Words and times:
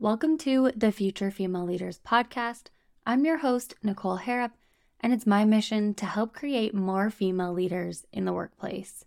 Welcome 0.00 0.38
to 0.38 0.70
the 0.76 0.92
Future 0.92 1.32
Female 1.32 1.64
Leaders 1.64 1.98
podcast. 2.06 2.66
I'm 3.04 3.24
your 3.24 3.38
host, 3.38 3.74
Nichole 3.82 4.20
Harrop, 4.20 4.52
and 5.00 5.12
it's 5.12 5.26
my 5.26 5.44
mission 5.44 5.92
to 5.94 6.06
help 6.06 6.32
create 6.32 6.72
more 6.72 7.10
female 7.10 7.52
leaders 7.52 8.06
in 8.12 8.24
the 8.24 8.32
workplace. 8.32 9.04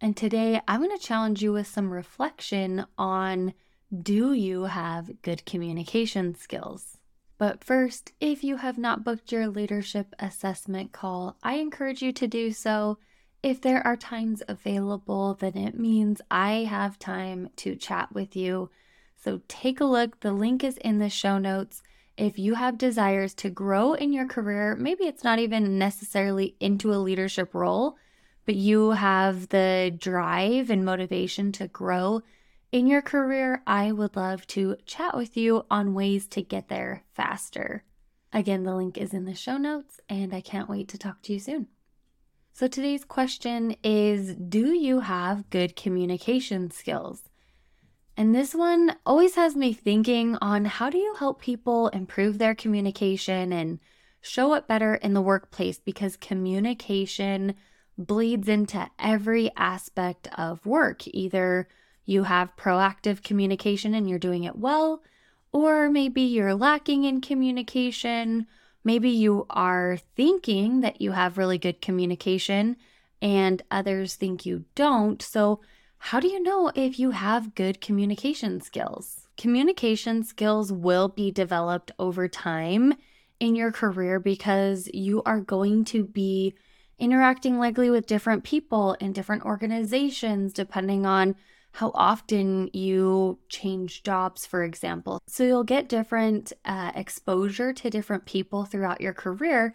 And 0.00 0.16
today 0.16 0.60
I'm 0.66 0.82
going 0.82 0.90
to 0.90 1.00
challenge 1.00 1.40
you 1.40 1.52
with 1.52 1.68
some 1.68 1.92
reflection 1.92 2.84
on 2.98 3.54
do 3.96 4.32
you 4.32 4.64
have 4.64 5.22
good 5.22 5.46
communication 5.46 6.34
skills? 6.34 6.98
But 7.38 7.62
first, 7.62 8.10
if 8.20 8.42
you 8.42 8.56
have 8.56 8.76
not 8.76 9.04
booked 9.04 9.30
your 9.30 9.46
leadership 9.46 10.16
assessment 10.18 10.90
call, 10.90 11.36
I 11.44 11.58
encourage 11.58 12.02
you 12.02 12.10
to 12.10 12.26
do 12.26 12.50
so. 12.50 12.98
If 13.44 13.60
there 13.60 13.86
are 13.86 13.96
times 13.96 14.42
available, 14.48 15.34
then 15.34 15.56
it 15.56 15.78
means 15.78 16.20
I 16.28 16.64
have 16.64 16.98
time 16.98 17.50
to 17.58 17.76
chat 17.76 18.12
with 18.12 18.34
you 18.34 18.70
so 19.24 19.40
take 19.48 19.80
a 19.80 19.84
look. 19.84 20.20
The 20.20 20.32
link 20.32 20.62
is 20.62 20.76
in 20.78 20.98
the 20.98 21.08
show 21.08 21.38
notes. 21.38 21.82
If 22.16 22.38
you 22.38 22.54
have 22.54 22.78
desires 22.78 23.34
to 23.34 23.50
grow 23.50 23.94
in 23.94 24.12
your 24.12 24.28
career, 24.28 24.76
maybe 24.76 25.04
it's 25.04 25.24
not 25.24 25.38
even 25.38 25.78
necessarily 25.78 26.54
into 26.60 26.92
a 26.92 27.02
leadership 27.02 27.54
role, 27.54 27.96
but 28.44 28.54
you 28.54 28.90
have 28.90 29.48
the 29.48 29.92
drive 29.98 30.70
and 30.70 30.84
motivation 30.84 31.50
to 31.52 31.66
grow 31.66 32.22
in 32.74 32.88
your 32.88 33.02
career, 33.02 33.62
I 33.68 33.92
would 33.92 34.16
love 34.16 34.48
to 34.48 34.74
chat 34.84 35.16
with 35.16 35.36
you 35.36 35.64
on 35.70 35.94
ways 35.94 36.26
to 36.26 36.42
get 36.42 36.66
there 36.66 37.04
faster. 37.14 37.84
Again, 38.32 38.64
the 38.64 38.74
link 38.74 38.98
is 38.98 39.14
in 39.14 39.26
the 39.26 39.34
show 39.36 39.56
notes, 39.56 40.00
and 40.08 40.34
I 40.34 40.40
can't 40.40 40.68
wait 40.68 40.88
to 40.88 40.98
talk 40.98 41.22
to 41.22 41.32
you 41.32 41.38
soon. 41.38 41.68
So, 42.52 42.66
today's 42.66 43.04
question 43.04 43.76
is 43.84 44.34
Do 44.34 44.72
you 44.72 45.00
have 45.00 45.50
good 45.50 45.76
communication 45.76 46.72
skills? 46.72 47.22
And 48.16 48.34
this 48.34 48.54
one 48.54 48.96
always 49.04 49.34
has 49.34 49.56
me 49.56 49.72
thinking 49.72 50.36
on 50.40 50.66
how 50.66 50.88
do 50.88 50.98
you 50.98 51.14
help 51.18 51.40
people 51.40 51.88
improve 51.88 52.38
their 52.38 52.54
communication 52.54 53.52
and 53.52 53.80
show 54.20 54.52
up 54.52 54.68
better 54.68 54.94
in 54.94 55.14
the 55.14 55.20
workplace 55.20 55.78
because 55.78 56.16
communication 56.16 57.54
bleeds 57.98 58.48
into 58.48 58.88
every 58.98 59.50
aspect 59.56 60.28
of 60.38 60.64
work. 60.64 61.02
Either 61.08 61.68
you 62.04 62.24
have 62.24 62.56
proactive 62.56 63.22
communication 63.22 63.94
and 63.94 64.08
you're 64.08 64.18
doing 64.18 64.44
it 64.44 64.56
well, 64.56 65.02
or 65.52 65.90
maybe 65.90 66.22
you're 66.22 66.54
lacking 66.54 67.04
in 67.04 67.20
communication. 67.20 68.46
Maybe 68.84 69.10
you 69.10 69.46
are 69.50 69.98
thinking 70.16 70.80
that 70.80 71.00
you 71.00 71.12
have 71.12 71.38
really 71.38 71.58
good 71.58 71.80
communication 71.80 72.76
and 73.22 73.62
others 73.70 74.14
think 74.14 74.44
you 74.44 74.64
don't. 74.74 75.22
So, 75.22 75.60
how 76.04 76.20
do 76.20 76.28
you 76.28 76.42
know 76.42 76.70
if 76.74 76.98
you 76.98 77.12
have 77.12 77.54
good 77.54 77.80
communication 77.80 78.60
skills? 78.60 79.26
Communication 79.38 80.22
skills 80.22 80.70
will 80.70 81.08
be 81.08 81.30
developed 81.30 81.92
over 81.98 82.28
time 82.28 82.92
in 83.40 83.56
your 83.56 83.72
career 83.72 84.20
because 84.20 84.86
you 84.92 85.22
are 85.24 85.40
going 85.40 85.82
to 85.86 86.04
be 86.04 86.52
interacting 86.98 87.58
likely 87.58 87.88
with 87.88 88.06
different 88.06 88.44
people 88.44 88.92
in 89.00 89.14
different 89.14 89.46
organizations, 89.46 90.52
depending 90.52 91.06
on 91.06 91.36
how 91.72 91.90
often 91.94 92.68
you 92.74 93.38
change 93.48 94.02
jobs, 94.02 94.44
for 94.44 94.62
example. 94.62 95.22
So 95.26 95.42
you'll 95.42 95.64
get 95.64 95.88
different 95.88 96.52
uh, 96.66 96.92
exposure 96.94 97.72
to 97.72 97.88
different 97.88 98.26
people 98.26 98.66
throughout 98.66 99.00
your 99.00 99.14
career 99.14 99.74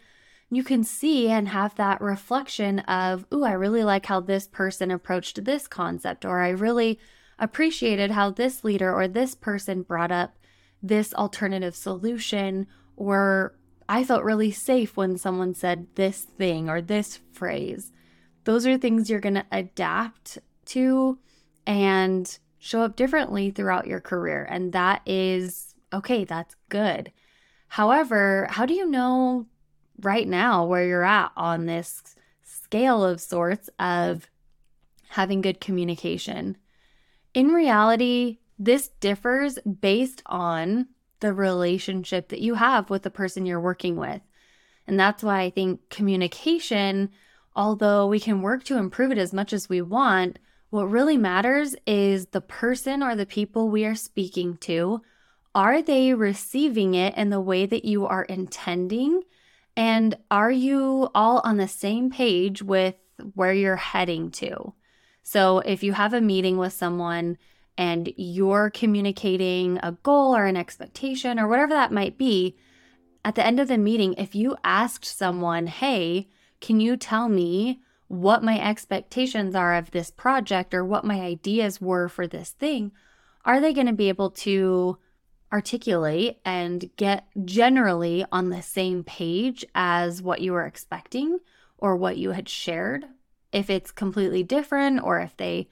you 0.52 0.64
can 0.64 0.83
see 0.83 1.30
and 1.30 1.47
have 1.50 1.75
that 1.75 2.02
reflection 2.02 2.80
of, 2.80 3.25
ooh, 3.33 3.44
I 3.44 3.52
really 3.52 3.83
like 3.83 4.08
how 4.08 4.19
this 4.19 4.47
person 4.47 4.89
approached 4.92 5.45
this 5.45 5.67
concept, 5.67 6.25
or 6.25 6.42
I 6.42 6.50
really 6.50 7.00
appreciated 7.38 8.11
how 8.11 8.31
this 8.31 8.64
leader 8.64 8.94
or 8.94 9.08
this 9.08 9.36
person 9.36 9.83
brought 9.83 10.11
up 10.11 10.38
this 10.81 11.14
alternative 11.14 11.75
solution, 11.75 12.67
or 12.95 13.55
I 13.88 14.03
felt 14.03 14.23
really 14.23 14.52
safe 14.52 14.97
when 14.97 15.17
someone 15.17 15.53
said 15.53 15.88
this 15.95 16.23
thing 16.23 16.70
or 16.70 16.81
this 16.81 17.20
phrase. 17.31 17.92
Those 18.44 18.66
are 18.66 18.77
things 18.77 19.10
you're 19.10 19.20
going 19.20 19.36
to 19.36 19.45
adapt 19.52 20.39
to 20.66 21.20
and 21.67 22.39
show 22.58 22.81
up 22.81 22.95
differently 22.95 23.52
throughout 23.52 23.87
your 23.87 23.99
career. 23.99 24.48
And 24.49 24.73
that 24.73 25.02
is 25.05 25.76
okay, 25.93 26.23
that's 26.23 26.55
good. 26.70 27.11
However, 27.67 28.48
how 28.49 28.66
do 28.66 28.73
you 28.73 28.87
know 28.87 29.48
right 30.02 30.27
now 30.27 30.65
where 30.65 30.86
you're 30.86 31.04
at 31.04 31.32
on 31.36 31.65
this 31.65 32.04
scale 32.43 33.04
of 33.04 33.21
sorts 33.21 33.70
of 33.80 34.30
having 35.10 35.42
good 35.42 35.60
communication. 35.60 36.58
In 37.33 37.49
reality, 37.49 38.39
this 38.58 38.89
differs 38.99 39.58
based 39.60 40.21
on 40.26 40.87
the 41.20 41.33
relationship 41.33 42.30
that 42.30 42.42
you 42.42 42.55
have 42.55 42.89
with 42.89 43.04
the 43.04 43.10
person 43.10 43.45
you're 43.45 43.60
working 43.60 43.95
with. 43.95 44.21
And 44.87 44.99
that's 44.99 45.23
why 45.23 45.42
I 45.42 45.49
think 45.49 45.89
communication, 45.89 47.10
although 47.55 48.08
we 48.08 48.20
can 48.20 48.42
work 48.42 48.64
to 48.66 48.77
improve 48.77 49.11
it 49.11 49.17
as 49.17 49.33
much 49.33 49.54
as 49.54 49.70
we 49.70 49.81
want, 49.81 50.39
what 50.70 50.89
really 50.89 51.17
matters 51.17 51.76
is 51.87 52.27
the 52.27 52.42
person 52.42 53.02
or 53.02 53.16
the 53.16 53.26
people 53.26 53.70
we 53.70 53.86
are 53.86 53.95
speaking 53.95 54.58
to. 54.58 55.02
Are 55.55 55.81
they 55.81 56.14
receiving 56.14 56.93
it 56.93 57.16
in 57.17 57.31
the 57.31 57.42
way 57.42 57.66
that 57.66 57.86
you 57.86 58.05
are 58.05 58.23
intending? 58.23 59.23
And 59.75 60.17
are 60.30 60.52
you 60.52 61.09
all 61.15 61.41
on 61.43 61.57
the 61.57 61.67
same 61.67 62.09
page 62.09 62.61
with 62.61 62.95
where 63.33 63.53
you're 63.53 63.75
heading 63.75 64.31
to? 64.31 64.73
So, 65.23 65.59
if 65.59 65.83
you 65.83 65.93
have 65.93 66.13
a 66.13 66.21
meeting 66.21 66.57
with 66.57 66.73
someone 66.73 67.37
and 67.77 68.11
you're 68.17 68.69
communicating 68.71 69.80
a 69.83 69.93
goal 70.03 70.35
or 70.35 70.45
an 70.45 70.57
expectation 70.57 71.39
or 71.39 71.47
whatever 71.47 71.73
that 71.73 71.91
might 71.91 72.17
be, 72.17 72.57
at 73.23 73.35
the 73.35 73.45
end 73.45 73.59
of 73.59 73.67
the 73.67 73.77
meeting, 73.77 74.15
if 74.17 74.33
you 74.33 74.57
asked 74.63 75.05
someone, 75.05 75.67
Hey, 75.67 76.30
can 76.61 76.80
you 76.80 76.97
tell 76.97 77.30
me 77.30 77.81
what 78.07 78.43
my 78.43 78.59
expectations 78.59 79.55
are 79.55 79.75
of 79.75 79.91
this 79.91 80.09
project 80.09 80.73
or 80.73 80.83
what 80.83 81.05
my 81.05 81.21
ideas 81.21 81.80
were 81.80 82.09
for 82.09 82.27
this 82.27 82.49
thing? 82.51 82.91
Are 83.45 83.61
they 83.61 83.73
going 83.73 83.87
to 83.87 83.93
be 83.93 84.09
able 84.09 84.31
to 84.31 84.97
articulate 85.52 86.39
and 86.45 86.89
get 86.95 87.27
generally 87.45 88.26
on 88.32 88.49
the 88.49 88.61
same 88.61 89.04
page 89.04 89.65
as 89.73 90.21
what 90.21 90.42
you 90.42 90.54
were 90.54 90.65
expecting 90.65 91.39
or 91.77 91.95
what 91.95 92.17
you 92.17 92.32
had 92.32 92.48
shared. 92.48 93.05
If 93.52 93.70
it's 93.70 93.92
completely 93.92 94.43
different 94.43 95.04
or 95.04 95.20
if 95.20 95.36
they 95.37 95.70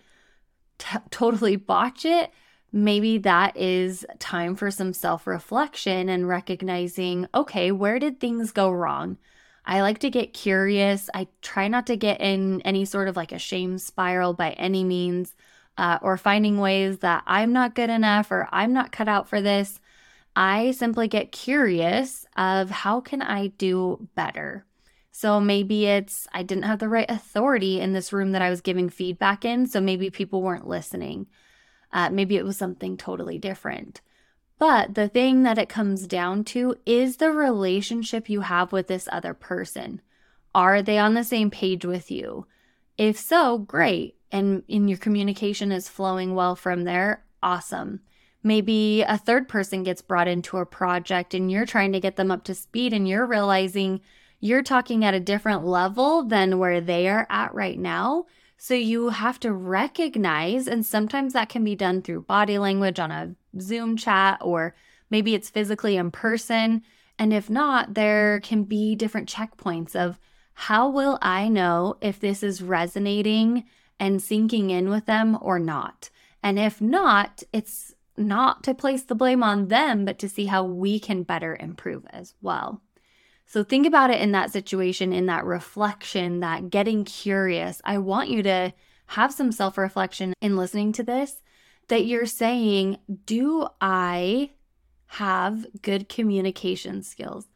t- 0.79 0.97
totally 1.11 1.55
botch 1.55 2.05
it, 2.05 2.31
maybe 2.71 3.17
that 3.19 3.55
is 3.55 4.05
time 4.19 4.55
for 4.55 4.71
some 4.71 4.93
self 4.93 5.27
reflection 5.27 6.09
and 6.09 6.27
recognizing 6.27 7.27
okay, 7.33 7.71
where 7.71 7.99
did 7.99 8.19
things 8.19 8.51
go 8.51 8.71
wrong? 8.71 9.17
I 9.65 9.81
like 9.81 9.99
to 9.99 10.09
get 10.09 10.33
curious. 10.33 11.09
I 11.13 11.27
try 11.41 11.67
not 11.67 11.87
to 11.87 11.97
get 11.97 12.21
in 12.21 12.61
any 12.61 12.85
sort 12.85 13.09
of 13.09 13.17
like 13.17 13.33
a 13.33 13.39
shame 13.39 13.77
spiral 13.77 14.33
by 14.33 14.51
any 14.51 14.83
means 14.83 15.35
uh, 15.77 15.99
or 16.01 16.17
finding 16.17 16.57
ways 16.57 16.99
that 16.99 17.23
I'm 17.27 17.53
not 17.53 17.75
good 17.75 17.89
enough 17.89 18.31
or 18.31 18.47
I'm 18.51 18.73
not 18.73 18.91
cut 18.91 19.07
out 19.07 19.29
for 19.29 19.41
this. 19.41 19.79
I 20.35 20.71
simply 20.71 21.07
get 21.07 21.31
curious 21.31 22.25
of 22.35 22.69
how 22.69 23.01
can 23.01 23.21
I 23.21 23.47
do 23.47 24.07
better. 24.15 24.65
So 25.11 25.39
maybe 25.39 25.85
it's 25.85 26.27
I 26.31 26.43
didn't 26.43 26.65
have 26.65 26.79
the 26.79 26.89
right 26.89 27.09
authority 27.09 27.79
in 27.79 27.93
this 27.93 28.13
room 28.13 28.33
that 28.33 28.41
I 28.41 28.49
was 28.49 28.61
giving 28.61 28.89
feedback 28.89 29.45
in, 29.45 29.65
so 29.65 29.81
maybe 29.81 30.09
people 30.09 30.43
weren't 30.43 30.67
listening. 30.67 31.27
Uh, 31.91 32.09
maybe 32.11 32.37
it 32.37 32.45
was 32.45 32.57
something 32.57 32.97
totally 32.97 33.39
different. 33.39 34.01
But 34.59 34.95
the 34.95 35.07
thing 35.07 35.43
that 35.43 35.57
it 35.57 35.69
comes 35.69 36.07
down 36.07 36.43
to 36.45 36.75
is 36.85 37.17
the 37.17 37.31
relationship 37.31 38.29
you 38.29 38.41
have 38.41 38.71
with 38.71 38.87
this 38.87 39.07
other 39.11 39.33
person. 39.33 40.01
Are 40.53 40.81
they 40.81 40.97
on 40.97 41.13
the 41.13 41.23
same 41.23 41.49
page 41.49 41.85
with 41.85 42.11
you? 42.11 42.45
If 42.97 43.17
so, 43.17 43.59
great 43.59 44.16
and 44.31 44.63
in 44.67 44.87
your 44.87 44.97
communication 44.97 45.71
is 45.71 45.89
flowing 45.89 46.35
well 46.35 46.55
from 46.55 46.83
there, 46.83 47.23
awesome. 47.41 48.01
Maybe 48.43 49.01
a 49.01 49.17
third 49.17 49.47
person 49.47 49.83
gets 49.83 50.01
brought 50.01 50.27
into 50.27 50.57
a 50.57 50.65
project 50.65 51.33
and 51.33 51.51
you're 51.51 51.65
trying 51.65 51.91
to 51.93 51.99
get 51.99 52.15
them 52.15 52.31
up 52.31 52.43
to 52.45 52.55
speed 52.55 52.93
and 52.93 53.07
you're 53.07 53.25
realizing 53.25 54.01
you're 54.39 54.63
talking 54.63 55.03
at 55.03 55.13
a 55.13 55.19
different 55.19 55.65
level 55.65 56.23
than 56.23 56.59
where 56.59 56.79
they 56.79 57.07
are 57.09 57.25
at 57.29 57.53
right 57.53 57.79
now. 57.79 58.25
So 58.57 58.73
you 58.73 59.09
have 59.09 59.39
to 59.41 59.53
recognize, 59.53 60.67
and 60.67 60.85
sometimes 60.85 61.33
that 61.33 61.49
can 61.49 61.63
be 61.63 61.75
done 61.75 62.01
through 62.01 62.21
body 62.23 62.57
language 62.57 62.99
on 62.99 63.11
a 63.11 63.35
Zoom 63.59 63.97
chat, 63.97 64.39
or 64.41 64.75
maybe 65.09 65.35
it's 65.35 65.49
physically 65.49 65.95
in 65.95 66.11
person. 66.11 66.81
And 67.19 67.33
if 67.33 67.49
not, 67.49 67.93
there 67.93 68.39
can 68.41 68.63
be 68.63 68.95
different 68.95 69.29
checkpoints 69.29 69.95
of 69.95 70.19
how 70.53 70.89
will 70.89 71.19
I 71.21 71.49
know 71.49 71.97
if 72.01 72.19
this 72.19 72.41
is 72.41 72.63
resonating 72.63 73.65
and 73.99 74.21
sinking 74.21 74.69
in 74.69 74.89
with 74.89 75.05
them 75.05 75.37
or 75.41 75.59
not. 75.59 76.09
And 76.43 76.59
if 76.59 76.81
not, 76.81 77.43
it's 77.51 77.93
not 78.15 78.63
to 78.63 78.73
place 78.73 79.03
the 79.03 79.15
blame 79.15 79.43
on 79.43 79.67
them, 79.67 80.05
but 80.05 80.19
to 80.19 80.29
see 80.29 80.45
how 80.45 80.63
we 80.63 80.99
can 80.99 81.23
better 81.23 81.57
improve 81.59 82.05
as 82.09 82.33
well. 82.41 82.81
So 83.45 83.63
think 83.63 83.85
about 83.85 84.09
it 84.09 84.21
in 84.21 84.31
that 84.33 84.51
situation, 84.51 85.13
in 85.13 85.27
that 85.27 85.45
reflection, 85.45 86.41
that 86.41 86.69
getting 86.69 87.05
curious. 87.05 87.81
I 87.85 87.97
want 87.97 88.29
you 88.29 88.43
to 88.43 88.73
have 89.07 89.33
some 89.33 89.51
self 89.51 89.77
reflection 89.77 90.33
in 90.41 90.57
listening 90.57 90.91
to 90.93 91.03
this 91.03 91.41
that 91.87 92.05
you're 92.05 92.25
saying, 92.25 92.97
do 93.25 93.67
I 93.79 94.51
have 95.07 95.65
good 95.81 96.09
communication 96.09 97.01
skills. 97.01 97.47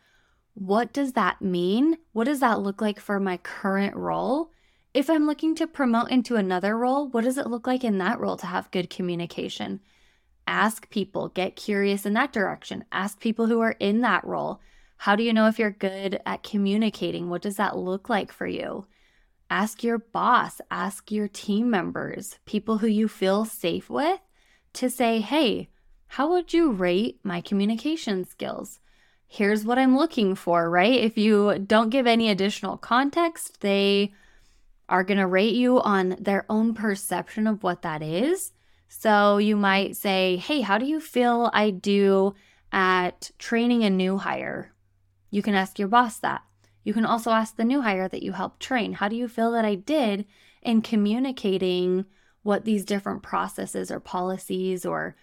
What 0.53 0.93
does 0.93 1.13
that 1.13 1.41
mean? 1.41 1.97
What 2.13 2.25
does 2.25 2.39
that 2.39 2.61
look 2.61 2.81
like 2.81 2.99
for 2.99 3.19
my 3.19 3.37
current 3.37 3.95
role? 3.95 4.51
If 4.93 5.09
I'm 5.09 5.25
looking 5.25 5.55
to 5.55 5.67
promote 5.67 6.11
into 6.11 6.35
another 6.35 6.77
role, 6.77 7.07
what 7.07 7.23
does 7.23 7.37
it 7.37 7.47
look 7.47 7.65
like 7.65 7.85
in 7.85 7.97
that 7.99 8.19
role 8.19 8.35
to 8.35 8.45
have 8.45 8.71
good 8.71 8.89
communication? 8.89 9.79
Ask 10.45 10.89
people, 10.89 11.29
get 11.29 11.55
curious 11.55 12.05
in 12.05 12.13
that 12.13 12.33
direction. 12.33 12.83
Ask 12.91 13.21
people 13.21 13.47
who 13.47 13.61
are 13.61 13.75
in 13.79 14.01
that 14.01 14.25
role. 14.25 14.59
How 14.97 15.15
do 15.15 15.23
you 15.23 15.31
know 15.31 15.47
if 15.47 15.57
you're 15.57 15.71
good 15.71 16.19
at 16.25 16.43
communicating? 16.43 17.29
What 17.29 17.41
does 17.41 17.55
that 17.55 17.77
look 17.77 18.09
like 18.09 18.33
for 18.33 18.45
you? 18.45 18.85
Ask 19.49 19.81
your 19.81 19.97
boss, 19.97 20.59
ask 20.69 21.09
your 21.09 21.29
team 21.29 21.69
members, 21.69 22.39
people 22.45 22.79
who 22.79 22.87
you 22.87 23.07
feel 23.07 23.45
safe 23.45 23.89
with 23.89 24.19
to 24.73 24.89
say, 24.89 25.21
hey, 25.21 25.69
how 26.07 26.29
would 26.31 26.53
you 26.53 26.71
rate 26.71 27.19
my 27.23 27.39
communication 27.39 28.25
skills? 28.25 28.79
Here's 29.25 29.63
what 29.63 29.79
I'm 29.79 29.95
looking 29.95 30.35
for, 30.35 30.69
right? 30.69 30.99
If 30.99 31.17
you 31.17 31.59
don't 31.59 31.89
give 31.89 32.07
any 32.07 32.29
additional 32.29 32.75
context, 32.75 33.61
they 33.61 34.13
are 34.91 35.05
going 35.05 35.17
to 35.17 35.25
rate 35.25 35.55
you 35.55 35.81
on 35.81 36.17
their 36.19 36.45
own 36.49 36.73
perception 36.73 37.47
of 37.47 37.63
what 37.63 37.81
that 37.81 38.03
is. 38.03 38.51
So 38.89 39.37
you 39.37 39.55
might 39.55 39.95
say, 39.95 40.35
Hey, 40.35 40.59
how 40.59 40.77
do 40.77 40.85
you 40.85 40.99
feel 40.99 41.49
I 41.53 41.69
do 41.69 42.35
at 42.73 43.31
training 43.39 43.85
a 43.85 43.89
new 43.89 44.17
hire? 44.17 44.73
You 45.29 45.41
can 45.41 45.55
ask 45.55 45.79
your 45.79 45.87
boss 45.87 46.19
that. 46.19 46.43
You 46.83 46.93
can 46.93 47.05
also 47.05 47.31
ask 47.31 47.55
the 47.55 47.63
new 47.63 47.81
hire 47.81 48.09
that 48.09 48.21
you 48.21 48.33
helped 48.33 48.59
train, 48.59 48.93
How 48.93 49.07
do 49.07 49.15
you 49.15 49.29
feel 49.29 49.51
that 49.51 49.63
I 49.63 49.75
did 49.75 50.25
in 50.61 50.81
communicating 50.81 52.05
what 52.43 52.65
these 52.65 52.83
different 52.83 53.23
processes 53.23 53.91
or 53.91 54.01
policies 54.01 54.85
or 54.85 55.15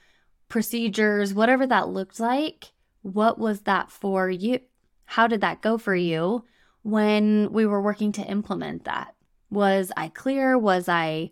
procedures, 0.49 1.35
whatever 1.35 1.67
that 1.67 1.91
looked 1.91 2.19
like? 2.19 2.73
What 3.03 3.39
was 3.39 3.61
that 3.63 3.91
for 3.91 4.31
you? 4.31 4.61
How 5.05 5.27
did 5.27 5.43
that 5.43 5.61
go 5.61 5.77
for 5.77 5.95
you 5.95 6.45
when 6.83 7.53
we 7.53 7.67
were 7.67 7.83
working 7.83 8.13
to 8.13 8.23
implement 8.23 8.85
that? 8.85 9.15
Was 9.51 9.91
I 9.97 10.09
clear? 10.09 10.59
Was 10.59 10.89
I 10.89 11.31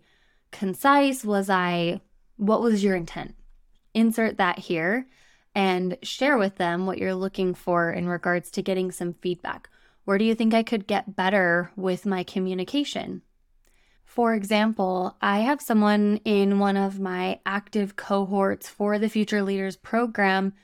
concise? 0.50 1.24
Was 1.24 1.50
I, 1.50 2.00
what 2.36 2.62
was 2.62 2.82
your 2.82 2.96
intent? 2.96 3.34
Insert 3.94 4.38
that 4.38 4.58
here 4.58 5.06
and 5.54 5.96
share 6.02 6.36
with 6.36 6.56
them 6.56 6.86
what 6.86 6.98
you're 6.98 7.14
looking 7.14 7.54
for 7.54 7.90
in 7.90 8.08
regards 8.08 8.50
to 8.52 8.62
getting 8.62 8.92
some 8.92 9.14
feedback. 9.14 9.70
Where 10.04 10.18
do 10.18 10.24
you 10.24 10.34
think 10.34 10.54
I 10.54 10.62
could 10.62 10.86
get 10.86 11.16
better 11.16 11.72
with 11.76 12.06
my 12.06 12.22
communication? 12.22 13.22
For 14.04 14.34
example, 14.34 15.16
I 15.20 15.40
have 15.40 15.60
someone 15.60 16.20
in 16.24 16.58
one 16.58 16.76
of 16.76 17.00
my 17.00 17.40
active 17.44 17.96
cohorts 17.96 18.68
for 18.68 18.98
the 18.98 19.08
Future 19.08 19.42
Leaders 19.42 19.76
program 19.76 20.54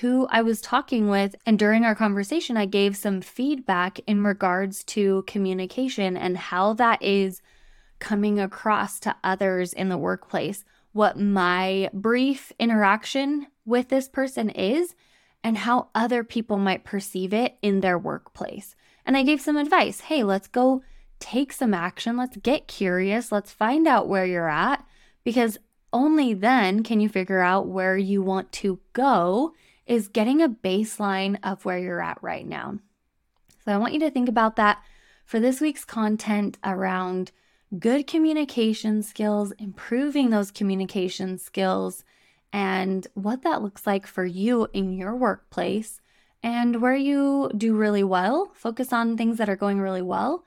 who 0.00 0.26
I 0.30 0.42
was 0.42 0.60
talking 0.60 1.08
with. 1.08 1.34
And 1.46 1.58
during 1.58 1.84
our 1.84 1.94
conversation, 1.94 2.56
I 2.56 2.66
gave 2.66 2.96
some 2.96 3.20
feedback 3.20 3.98
in 4.06 4.24
regards 4.24 4.84
to 4.84 5.24
communication 5.26 6.16
and 6.16 6.36
how 6.36 6.74
that 6.74 7.02
is 7.02 7.40
coming 7.98 8.38
across 8.38 9.00
to 9.00 9.16
others 9.24 9.72
in 9.72 9.88
the 9.88 9.96
workplace, 9.96 10.64
what 10.92 11.18
my 11.18 11.88
brief 11.94 12.52
interaction 12.58 13.46
with 13.64 13.88
this 13.88 14.08
person 14.08 14.50
is, 14.50 14.94
and 15.42 15.58
how 15.58 15.88
other 15.94 16.22
people 16.24 16.58
might 16.58 16.84
perceive 16.84 17.32
it 17.32 17.56
in 17.62 17.80
their 17.80 17.98
workplace. 17.98 18.74
And 19.06 19.16
I 19.16 19.22
gave 19.22 19.40
some 19.40 19.56
advice 19.56 20.00
hey, 20.00 20.24
let's 20.24 20.48
go 20.48 20.82
take 21.20 21.52
some 21.52 21.72
action. 21.72 22.16
Let's 22.16 22.36
get 22.36 22.68
curious. 22.68 23.32
Let's 23.32 23.52
find 23.52 23.86
out 23.86 24.08
where 24.08 24.26
you're 24.26 24.50
at 24.50 24.84
because 25.24 25.58
only 25.92 26.34
then 26.34 26.82
can 26.82 27.00
you 27.00 27.08
figure 27.08 27.40
out 27.40 27.68
where 27.68 27.96
you 27.96 28.20
want 28.20 28.52
to 28.52 28.78
go 28.92 29.54
is 29.86 30.08
getting 30.08 30.42
a 30.42 30.48
baseline 30.48 31.38
of 31.42 31.64
where 31.64 31.78
you're 31.78 32.02
at 32.02 32.22
right 32.22 32.46
now. 32.46 32.78
So 33.64 33.72
I 33.72 33.78
want 33.78 33.94
you 33.94 34.00
to 34.00 34.10
think 34.10 34.28
about 34.28 34.56
that 34.56 34.82
for 35.24 35.40
this 35.40 35.60
week's 35.60 35.84
content 35.84 36.58
around 36.64 37.32
good 37.78 38.06
communication 38.06 39.02
skills, 39.02 39.52
improving 39.58 40.30
those 40.30 40.50
communication 40.50 41.38
skills, 41.38 42.04
and 42.52 43.06
what 43.14 43.42
that 43.42 43.62
looks 43.62 43.86
like 43.86 44.06
for 44.06 44.24
you 44.24 44.68
in 44.72 44.92
your 44.92 45.14
workplace 45.14 46.00
and 46.42 46.80
where 46.80 46.94
you 46.94 47.50
do 47.56 47.74
really 47.74 48.04
well. 48.04 48.52
Focus 48.54 48.92
on 48.92 49.16
things 49.16 49.38
that 49.38 49.48
are 49.48 49.56
going 49.56 49.80
really 49.80 50.02
well 50.02 50.44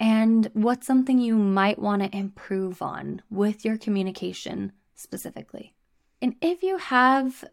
and 0.00 0.50
what's 0.54 0.86
something 0.86 1.18
you 1.18 1.36
might 1.36 1.78
want 1.78 2.02
to 2.02 2.16
improve 2.16 2.82
on 2.82 3.22
with 3.30 3.64
your 3.64 3.76
communication 3.76 4.72
specifically. 4.94 5.74
And 6.20 6.34
if 6.40 6.62
you 6.62 6.78
have 6.78 7.44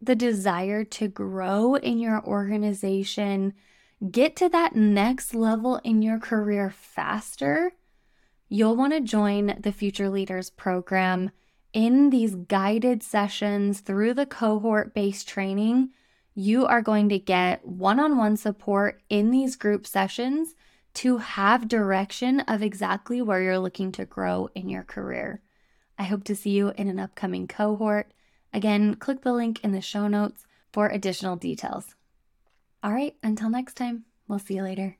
the 0.00 0.14
desire 0.14 0.84
to 0.84 1.08
grow 1.08 1.74
in 1.74 1.98
your 1.98 2.24
organization, 2.24 3.54
get 4.10 4.36
to 4.36 4.48
that 4.50 4.76
next 4.76 5.34
level 5.34 5.76
in 5.84 6.02
your 6.02 6.18
career 6.18 6.70
faster, 6.70 7.72
you'll 8.48 8.76
want 8.76 8.92
to 8.92 9.00
join 9.00 9.56
the 9.60 9.72
Future 9.72 10.08
Leaders 10.08 10.50
program 10.50 11.30
in 11.72 12.10
these 12.10 12.34
guided 12.34 13.02
sessions 13.02 13.80
through 13.80 14.14
the 14.14 14.26
cohort 14.26 14.94
based 14.94 15.28
training. 15.28 15.90
You 16.34 16.66
are 16.66 16.82
going 16.82 17.08
to 17.08 17.18
get 17.18 17.66
one 17.66 17.98
on 17.98 18.16
one 18.16 18.36
support 18.36 19.02
in 19.08 19.30
these 19.30 19.56
group 19.56 19.86
sessions 19.86 20.54
to 20.94 21.18
have 21.18 21.68
direction 21.68 22.40
of 22.40 22.62
exactly 22.62 23.20
where 23.20 23.42
you're 23.42 23.58
looking 23.58 23.92
to 23.92 24.06
grow 24.06 24.48
in 24.54 24.68
your 24.68 24.82
career. 24.82 25.42
I 25.98 26.04
hope 26.04 26.24
to 26.24 26.36
see 26.36 26.50
you 26.50 26.72
in 26.76 26.88
an 26.88 26.98
upcoming 26.98 27.46
cohort. 27.46 28.12
Again, 28.56 28.94
click 28.94 29.20
the 29.20 29.34
link 29.34 29.62
in 29.62 29.72
the 29.72 29.82
show 29.82 30.08
notes 30.08 30.46
for 30.72 30.88
additional 30.88 31.36
details. 31.36 31.94
All 32.82 32.94
right, 32.94 33.14
until 33.22 33.50
next 33.50 33.74
time, 33.74 34.06
we'll 34.26 34.38
see 34.38 34.54
you 34.54 34.62
later. 34.62 34.96